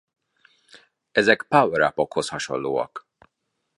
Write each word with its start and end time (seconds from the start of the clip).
Ezek 1.11 1.45
power-upokhoz 1.49 2.29
hasonlóak. 2.29 3.07